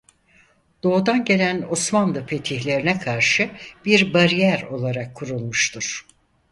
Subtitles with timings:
[0.83, 3.51] Doğu'dan gelen Osmanlı fetihlerine karşı
[3.85, 6.05] bir bariyer olarak kurulmuştur.